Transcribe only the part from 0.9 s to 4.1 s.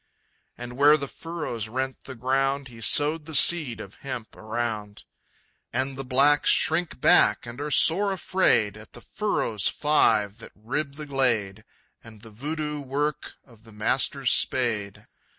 the furrows rent the ground, He sowed the seed of